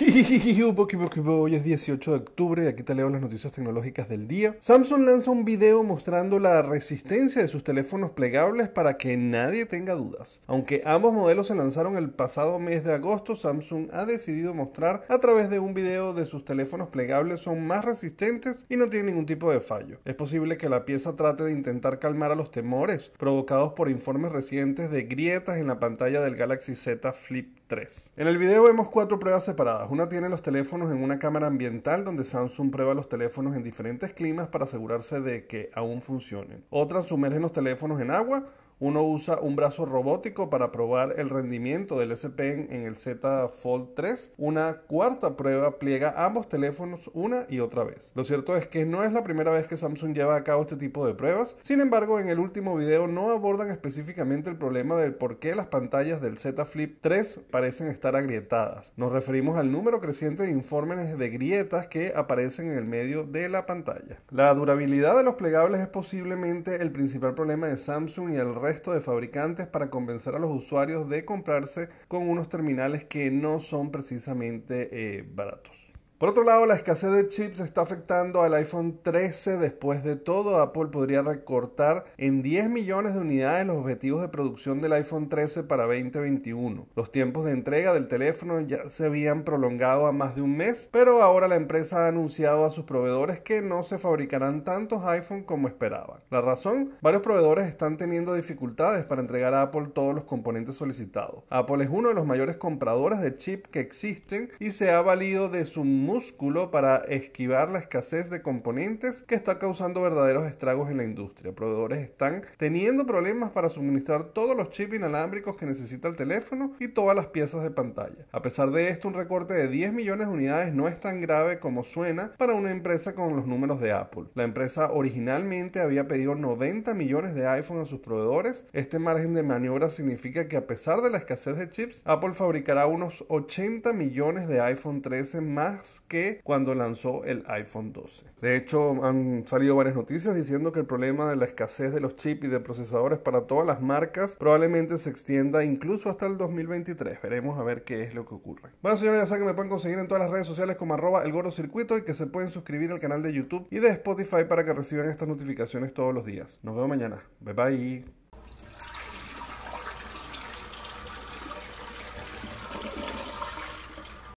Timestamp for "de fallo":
19.50-19.98